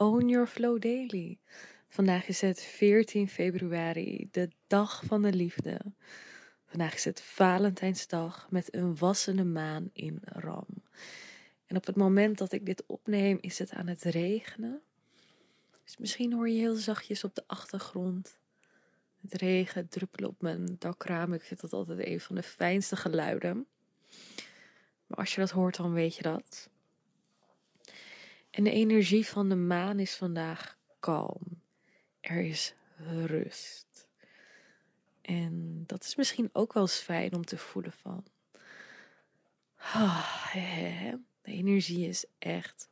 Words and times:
Own 0.00 0.28
Your 0.28 0.46
Flow 0.46 0.80
Daily. 0.80 1.38
Vandaag 1.88 2.28
is 2.28 2.40
het 2.40 2.62
14 2.62 3.28
februari, 3.28 4.28
de 4.30 4.50
dag 4.66 5.02
van 5.04 5.22
de 5.22 5.32
liefde. 5.32 5.80
Vandaag 6.66 6.94
is 6.94 7.04
het 7.04 7.20
Valentijnsdag 7.20 8.46
met 8.50 8.74
een 8.74 8.96
wassende 8.96 9.44
maan 9.44 9.90
in 9.92 10.20
Ram. 10.22 10.66
En 11.66 11.76
op 11.76 11.86
het 11.86 11.96
moment 11.96 12.38
dat 12.38 12.52
ik 12.52 12.66
dit 12.66 12.84
opneem, 12.86 13.38
is 13.40 13.58
het 13.58 13.70
aan 13.70 13.86
het 13.86 14.02
regenen. 14.02 14.80
Dus 15.84 15.96
misschien 15.96 16.32
hoor 16.32 16.48
je 16.48 16.58
heel 16.58 16.76
zachtjes 16.76 17.24
op 17.24 17.34
de 17.34 17.44
achtergrond 17.46 18.38
het 19.20 19.32
regen 19.32 19.88
druppelen 19.88 20.30
op 20.30 20.42
mijn 20.42 20.76
dakraam. 20.78 21.32
Ik 21.32 21.42
vind 21.42 21.60
dat 21.60 21.72
altijd 21.72 22.06
een 22.06 22.20
van 22.20 22.34
de 22.34 22.42
fijnste 22.42 22.96
geluiden. 22.96 23.66
Maar 25.06 25.18
als 25.18 25.34
je 25.34 25.40
dat 25.40 25.50
hoort, 25.50 25.76
dan 25.76 25.92
weet 25.92 26.16
je 26.16 26.22
dat. 26.22 26.68
En 28.58 28.64
de 28.64 28.70
energie 28.70 29.26
van 29.26 29.48
de 29.48 29.54
maan 29.54 29.98
is 29.98 30.14
vandaag 30.14 30.78
kalm. 31.00 31.62
Er 32.20 32.40
is 32.40 32.74
rust. 33.24 34.08
En 35.20 35.84
dat 35.86 36.04
is 36.04 36.16
misschien 36.16 36.50
ook 36.52 36.72
wel 36.72 36.82
eens 36.82 36.98
fijn 36.98 37.34
om 37.34 37.44
te 37.44 37.58
voelen 37.58 37.92
van. 37.92 38.24
Ah, 39.76 40.52
de 40.52 41.20
energie 41.42 42.08
is 42.08 42.24
echt 42.38 42.90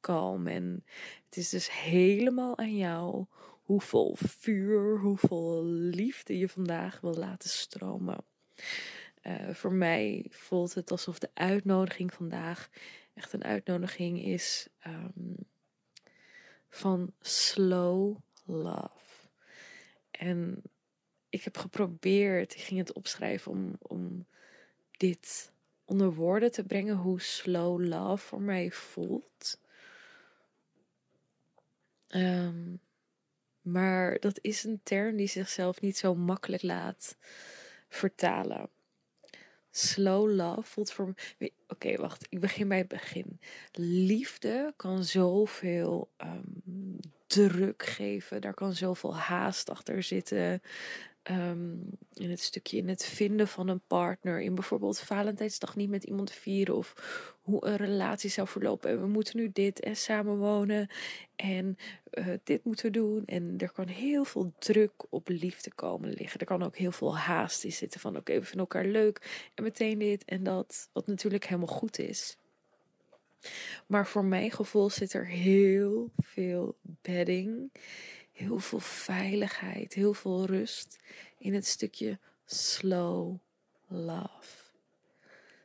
kalm. 0.00 0.46
En 0.46 0.84
het 1.24 1.36
is 1.36 1.48
dus 1.48 1.72
helemaal 1.72 2.58
aan 2.58 2.76
jou 2.76 3.24
hoeveel 3.62 4.16
vuur, 4.16 4.98
hoeveel 4.98 5.64
liefde 5.64 6.38
je 6.38 6.48
vandaag 6.48 7.00
wil 7.00 7.14
laten 7.14 7.48
stromen. 7.48 8.24
Uh, 9.22 9.54
voor 9.54 9.72
mij 9.72 10.26
voelt 10.30 10.74
het 10.74 10.90
alsof 10.90 11.18
de 11.18 11.30
uitnodiging 11.34 12.14
vandaag 12.14 12.68
echt 13.18 13.32
een 13.32 13.44
uitnodiging 13.44 14.24
is 14.24 14.68
um, 14.86 15.36
van 16.68 17.12
slow 17.20 18.16
love. 18.44 19.28
En 20.10 20.62
ik 21.28 21.42
heb 21.42 21.56
geprobeerd, 21.56 22.54
ik 22.54 22.60
ging 22.60 22.78
het 22.78 22.92
opschrijven 22.92 23.52
om, 23.52 23.76
om 23.78 24.26
dit 24.90 25.52
onder 25.84 26.14
woorden 26.14 26.52
te 26.52 26.64
brengen, 26.64 26.96
hoe 26.96 27.20
slow 27.20 27.80
love 27.80 28.26
voor 28.26 28.40
mij 28.40 28.70
voelt. 28.70 29.60
Um, 32.08 32.80
maar 33.60 34.18
dat 34.18 34.38
is 34.40 34.64
een 34.64 34.80
term 34.82 35.16
die 35.16 35.28
zichzelf 35.28 35.80
niet 35.80 35.96
zo 35.96 36.14
makkelijk 36.14 36.62
laat 36.62 37.16
vertalen. 37.88 38.68
Slow 39.70 40.30
love 40.30 40.62
voelt 40.62 40.92
voor 40.92 41.14
me. 41.36 41.52
Oké, 41.68 41.96
wacht. 41.96 42.26
Ik 42.28 42.40
begin 42.40 42.68
bij 42.68 42.78
het 42.78 42.88
begin. 42.88 43.40
Liefde 43.72 44.72
kan 44.76 45.04
zoveel 45.04 46.10
um, 46.22 46.98
druk 47.26 47.82
geven. 47.82 48.40
Daar 48.40 48.54
kan 48.54 48.74
zoveel 48.74 49.16
haast 49.16 49.70
achter 49.70 50.02
zitten. 50.02 50.62
Um, 51.30 51.90
in 52.14 52.30
het 52.30 52.40
stukje 52.40 52.76
in 52.76 52.88
het 52.88 53.04
vinden 53.04 53.48
van 53.48 53.68
een 53.68 53.80
partner. 53.86 54.40
In 54.40 54.54
bijvoorbeeld 54.54 55.00
Valentijnsdag 55.00 55.76
niet 55.76 55.90
met 55.90 56.04
iemand 56.04 56.32
vieren. 56.32 56.76
Of 56.76 56.94
hoe 57.42 57.66
een 57.66 57.76
relatie 57.76 58.30
zou 58.30 58.48
verlopen. 58.48 58.90
En 58.90 59.00
we 59.00 59.06
moeten 59.06 59.36
nu 59.36 59.50
dit 59.52 59.80
en 59.80 59.96
samenwonen. 59.96 60.88
En 61.36 61.76
uh, 62.12 62.26
dit 62.44 62.64
moeten 62.64 62.92
doen. 62.92 63.24
En 63.24 63.54
er 63.58 63.72
kan 63.72 63.86
heel 63.86 64.24
veel 64.24 64.52
druk 64.58 64.92
op 65.10 65.28
liefde 65.28 65.74
komen 65.74 66.10
liggen. 66.10 66.40
Er 66.40 66.46
kan 66.46 66.62
ook 66.62 66.76
heel 66.76 66.92
veel 66.92 67.16
haast 67.16 67.64
in 67.64 67.72
zitten. 67.72 68.00
Van 68.00 68.16
oké, 68.16 68.32
we 68.32 68.42
vinden 68.42 68.60
elkaar 68.60 68.86
leuk. 68.86 69.50
En 69.54 69.62
meteen 69.62 69.98
dit 69.98 70.24
en 70.24 70.42
dat. 70.42 70.88
Wat 70.92 71.06
natuurlijk 71.06 71.44
helemaal 71.44 71.74
goed 71.76 71.98
is. 71.98 72.36
Maar 73.86 74.06
voor 74.06 74.24
mijn 74.24 74.50
gevoel 74.50 74.90
zit 74.90 75.12
er 75.12 75.26
heel 75.26 76.10
veel 76.16 76.76
bedding 77.02 77.70
heel 78.38 78.58
veel 78.58 78.80
veiligheid, 78.80 79.94
heel 79.94 80.14
veel 80.14 80.46
rust 80.46 80.98
in 81.38 81.54
het 81.54 81.66
stukje 81.66 82.18
slow 82.44 83.36
love. 83.86 84.66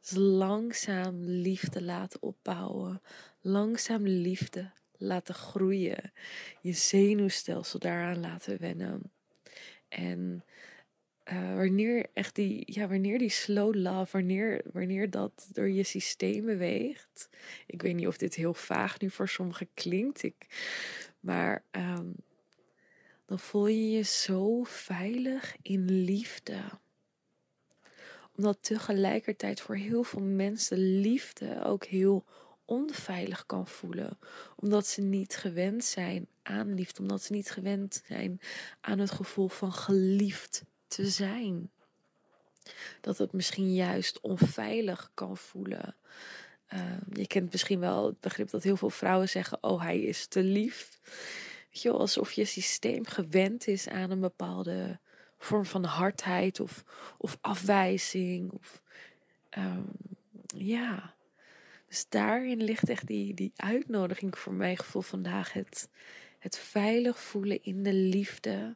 Dus 0.00 0.12
langzaam 0.16 1.24
liefde 1.24 1.82
laten 1.82 2.22
opbouwen, 2.22 3.02
langzaam 3.40 4.06
liefde 4.06 4.70
laten 4.96 5.34
groeien, 5.34 6.12
je 6.60 6.72
zenuwstelsel 6.72 7.78
daaraan 7.78 8.20
laten 8.20 8.60
wennen. 8.60 9.12
En 9.88 10.44
uh, 11.32 11.54
wanneer 11.54 12.06
echt 12.12 12.34
die, 12.34 12.62
ja, 12.64 12.88
wanneer 12.88 13.18
die 13.18 13.28
slow 13.28 13.74
love, 13.74 14.08
wanneer, 14.12 14.62
wanneer 14.72 15.10
dat 15.10 15.48
door 15.52 15.70
je 15.70 15.82
systeem 15.82 16.44
beweegt. 16.44 17.28
Ik 17.66 17.82
weet 17.82 17.94
niet 17.94 18.06
of 18.06 18.16
dit 18.16 18.34
heel 18.34 18.54
vaag 18.54 19.00
nu 19.00 19.10
voor 19.10 19.28
sommigen 19.28 19.68
klinkt, 19.74 20.22
ik, 20.22 20.46
maar 21.20 21.64
um, 21.70 22.14
dan 23.28 23.38
voel 23.38 23.66
je 23.66 23.90
je 23.90 24.02
zo 24.02 24.62
veilig 24.62 25.56
in 25.62 25.90
liefde. 25.90 26.60
Omdat 28.36 28.58
tegelijkertijd 28.60 29.60
voor 29.60 29.76
heel 29.76 30.02
veel 30.02 30.22
mensen 30.22 31.00
liefde 31.00 31.64
ook 31.64 31.84
heel 31.84 32.24
onveilig 32.64 33.46
kan 33.46 33.66
voelen. 33.66 34.18
Omdat 34.56 34.86
ze 34.86 35.00
niet 35.00 35.36
gewend 35.36 35.84
zijn 35.84 36.28
aan 36.42 36.74
liefde. 36.74 37.00
Omdat 37.00 37.22
ze 37.22 37.32
niet 37.32 37.50
gewend 37.50 38.02
zijn 38.06 38.40
aan 38.80 38.98
het 38.98 39.10
gevoel 39.10 39.48
van 39.48 39.72
geliefd 39.72 40.64
te 40.86 41.08
zijn. 41.08 41.70
Dat 43.00 43.18
het 43.18 43.32
misschien 43.32 43.74
juist 43.74 44.20
onveilig 44.20 45.10
kan 45.14 45.36
voelen. 45.36 45.96
Uh, 46.74 46.80
je 47.12 47.26
kent 47.26 47.52
misschien 47.52 47.80
wel 47.80 48.06
het 48.06 48.20
begrip 48.20 48.50
dat 48.50 48.62
heel 48.62 48.76
veel 48.76 48.90
vrouwen 48.90 49.28
zeggen: 49.28 49.62
Oh, 49.62 49.82
hij 49.82 50.00
is 50.00 50.26
te 50.26 50.42
lief. 50.42 50.98
Weet 51.70 51.82
je, 51.82 51.90
alsof 51.90 52.32
je 52.32 52.44
systeem 52.44 53.06
gewend 53.06 53.66
is 53.66 53.88
aan 53.88 54.10
een 54.10 54.20
bepaalde 54.20 54.98
vorm 55.38 55.64
van 55.64 55.84
hardheid 55.84 56.60
of, 56.60 56.84
of 57.18 57.38
afwijzing. 57.40 58.52
Of, 58.52 58.82
um, 59.58 59.86
ja. 60.56 61.14
Dus 61.88 62.06
daarin 62.08 62.62
ligt 62.62 62.88
echt 62.88 63.06
die, 63.06 63.34
die 63.34 63.52
uitnodiging 63.56 64.38
voor 64.38 64.52
mijn 64.52 64.76
gevoel 64.76 65.02
vandaag. 65.02 65.52
Het, 65.52 65.88
het 66.38 66.58
veilig 66.58 67.20
voelen 67.20 67.62
in 67.62 67.82
de 67.82 67.92
liefde, 67.92 68.74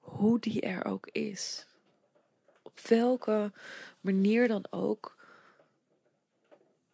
hoe 0.00 0.40
die 0.40 0.60
er 0.60 0.84
ook 0.84 1.06
is. 1.06 1.66
Op 2.62 2.80
welke 2.80 3.52
manier 4.00 4.48
dan 4.48 4.64
ook. 4.70 5.18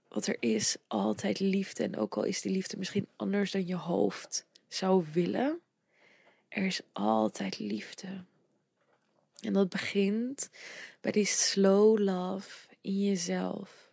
Wat 0.08 0.26
er 0.26 0.36
is, 0.40 0.76
altijd 0.86 1.40
liefde. 1.40 1.82
En 1.82 1.96
ook 1.96 2.16
al 2.16 2.24
is 2.24 2.40
die 2.40 2.52
liefde 2.52 2.76
misschien 2.76 3.08
anders 3.16 3.50
dan 3.50 3.66
je 3.66 3.76
hoofd 3.76 4.46
zou 4.68 5.04
willen, 5.12 5.60
er 6.48 6.66
is 6.66 6.80
altijd 6.92 7.58
liefde. 7.58 8.24
En 9.40 9.52
dat 9.52 9.68
begint 9.68 10.50
bij 11.00 11.12
die 11.12 11.24
slow 11.24 11.98
love 11.98 12.68
in 12.80 13.02
jezelf. 13.02 13.90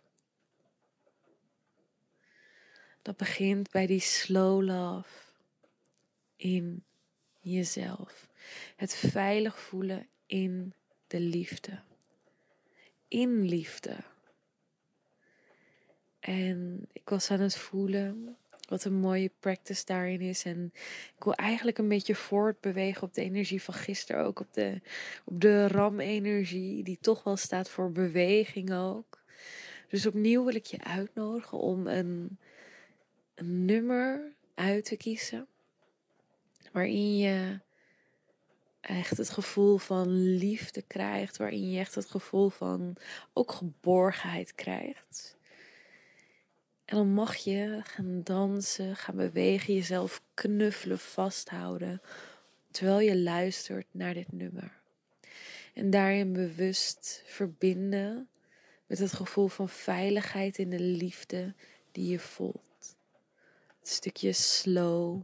Dat 3.02 3.16
begint 3.16 3.70
bij 3.70 3.86
die 3.86 4.00
slow 4.00 4.62
love 4.62 5.24
in 6.36 6.84
jezelf. 7.40 8.28
Het 8.76 8.94
veilig 8.94 9.60
voelen 9.60 10.08
in 10.26 10.74
de 11.06 11.20
liefde. 11.20 11.82
In 13.08 13.42
liefde. 13.42 13.96
En 16.20 16.88
ik 16.92 17.08
was 17.08 17.30
aan 17.30 17.40
het 17.40 17.56
voelen 17.56 18.36
wat 18.74 18.84
een 18.84 18.98
mooie 18.98 19.30
practice 19.40 19.84
daarin 19.84 20.20
is. 20.20 20.44
En 20.44 20.72
ik 21.16 21.24
wil 21.24 21.34
eigenlijk 21.34 21.78
een 21.78 21.88
beetje 21.88 22.14
voortbewegen 22.14 23.02
op 23.02 23.14
de 23.14 23.22
energie 23.22 23.62
van 23.62 23.74
gisteren. 23.74 24.24
Ook 24.24 24.40
op 24.40 24.52
de, 24.52 24.80
op 25.24 25.40
de 25.40 25.68
RAM-energie, 25.68 26.82
die 26.82 26.98
toch 27.00 27.24
wel 27.24 27.36
staat 27.36 27.68
voor 27.68 27.92
beweging 27.92 28.72
ook. 28.72 29.22
Dus 29.88 30.06
opnieuw 30.06 30.44
wil 30.44 30.54
ik 30.54 30.66
je 30.66 30.84
uitnodigen 30.84 31.58
om 31.58 31.86
een, 31.86 32.38
een 33.34 33.64
nummer 33.64 34.32
uit 34.54 34.84
te 34.84 34.96
kiezen. 34.96 35.46
Waarin 36.72 37.18
je 37.18 37.60
echt 38.80 39.16
het 39.16 39.30
gevoel 39.30 39.78
van 39.78 40.08
liefde 40.36 40.82
krijgt. 40.82 41.36
Waarin 41.36 41.70
je 41.70 41.78
echt 41.78 41.94
het 41.94 42.06
gevoel 42.06 42.48
van 42.48 42.96
ook 43.32 43.52
geborgenheid 43.52 44.54
krijgt. 44.54 45.36
En 46.84 46.96
dan 46.96 47.08
mag 47.08 47.36
je 47.36 47.80
gaan 47.84 48.22
dansen, 48.22 48.96
gaan 48.96 49.16
bewegen, 49.16 49.74
jezelf 49.74 50.22
knuffelen, 50.34 50.98
vasthouden, 50.98 52.00
terwijl 52.70 53.00
je 53.00 53.18
luistert 53.18 53.86
naar 53.90 54.14
dit 54.14 54.32
nummer. 54.32 54.80
En 55.74 55.90
daarin 55.90 56.32
bewust 56.32 57.22
verbinden 57.26 58.28
met 58.86 58.98
het 58.98 59.12
gevoel 59.12 59.48
van 59.48 59.68
veiligheid 59.68 60.58
in 60.58 60.70
de 60.70 60.80
liefde 60.80 61.54
die 61.92 62.08
je 62.08 62.18
voelt. 62.18 62.96
Het 63.78 63.88
stukje 63.88 64.32
slow 64.32 65.22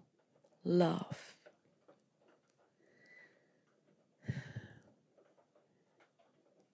love. 0.61 1.29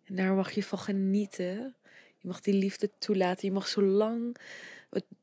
En 0.05 0.17
daar 0.17 0.35
mag 0.35 0.51
je 0.51 0.63
van 0.63 0.79
genieten. 0.79 1.77
Je 2.27 2.33
mag 2.33 2.41
die 2.41 2.55
liefde 2.55 2.91
toelaten. 2.99 3.49
Je 3.49 3.55
mag 3.55 3.69
zo 3.69 3.83
lang 3.83 4.37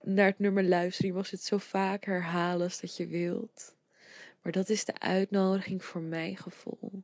naar 0.04 0.26
het 0.26 0.40
nummer 0.40 0.64
luisteren. 0.64 1.12
Je 1.12 1.18
mag 1.18 1.30
het 1.30 1.44
zo 1.44 1.58
vaak 1.58 2.06
herhalen 2.06 2.64
als 2.64 2.80
dat 2.80 2.98
je 2.98 3.08
wilt. 3.08 3.76
Maar 4.42 4.52
dat 4.52 4.70
is 4.70 4.86
de 4.86 5.00
uitnodiging 5.00 5.84
voor 5.84 6.02
mijn 6.02 6.38
gevoel. 6.38 7.04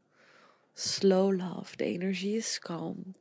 Slow 0.73 1.37
love. 1.37 1.75
De 1.75 1.83
energie 1.83 2.35
is 2.35 2.59
kalm. 2.59 3.15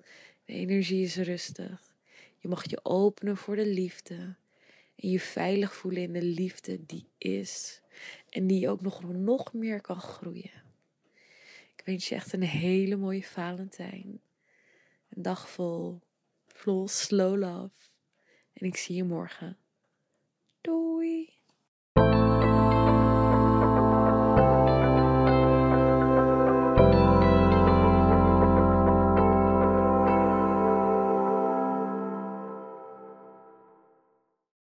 De 0.45 0.53
energie 0.53 1.05
is 1.05 1.17
rustig. 1.17 1.95
Je 2.37 2.49
mag 2.49 2.71
je 2.71 2.85
openen 2.85 3.37
voor 3.37 3.57
de 3.57 3.67
liefde. 3.67 4.35
En 4.97 5.11
je 5.11 5.21
veilig 5.21 5.75
voelen 5.75 6.03
in 6.03 6.13
de 6.13 6.23
liefde 6.23 6.87
die 6.87 7.07
is. 7.19 7.81
En 8.29 8.47
die 8.47 8.69
ook 8.69 8.81
nog, 8.81 9.03
nog 9.13 9.53
meer 9.53 9.81
kan 9.81 10.01
groeien. 10.01 10.63
Ik 11.77 11.83
wens 11.85 12.09
je 12.09 12.15
echt 12.15 12.33
een 12.33 12.43
hele 12.43 12.97
mooie 12.97 13.25
Valentijn. 13.25 14.21
Een 15.09 15.23
dag 15.23 15.51
vol, 15.51 16.01
slow 16.89 17.37
love. 17.37 17.75
En 18.53 18.67
ik 18.67 18.77
zie 18.77 18.97
je 18.97 19.05
morgen. 19.05 19.59
Doei! 20.61 21.38